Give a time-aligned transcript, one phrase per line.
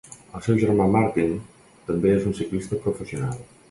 [0.37, 1.37] El seu germà Martin,
[1.93, 3.43] també és un ciclista professional.